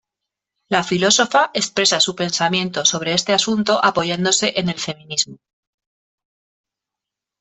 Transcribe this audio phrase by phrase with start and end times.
[0.69, 5.37] La filósofa expresa su pensamiento sobre este asunto apoyándose en el feminismo.